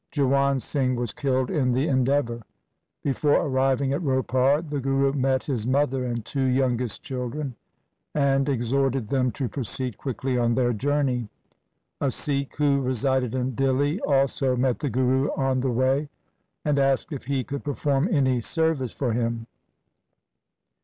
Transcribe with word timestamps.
Jiwan 0.11 0.59
Singh 0.59 0.95
was 0.95 1.13
killed 1.13 1.51
in 1.51 1.73
the 1.73 1.87
endeavour. 1.87 2.41
Before 3.03 3.35
arriving 3.45 3.93
at 3.93 4.01
Ropar, 4.01 4.67
the 4.67 4.79
Guru 4.79 5.13
met 5.13 5.43
his 5.43 5.67
mother 5.67 6.03
and 6.05 6.25
two 6.25 6.41
youngest 6.45 7.03
children, 7.03 7.53
and 8.15 8.49
exhorted 8.49 9.09
them 9.09 9.29
to 9.33 9.47
proceed 9.47 9.99
quickly 9.99 10.39
on 10.39 10.55
their 10.55 10.73
journey. 10.73 11.29
A 12.01 12.09
Sikh 12.09 12.55
who 12.55 12.81
resided 12.81 13.35
in 13.35 13.51
Dihli 13.55 13.99
also 14.03 14.55
met 14.55 14.79
the 14.79 14.89
Guru 14.89 15.29
on 15.37 15.59
the 15.59 15.69
way, 15.69 16.09
and 16.65 16.79
asked 16.79 17.13
if 17.13 17.25
he 17.25 17.43
could 17.43 17.63
perform 17.63 18.09
any 18.11 18.41
service 18.41 18.91
for 18.93 19.13
him. 19.13 19.45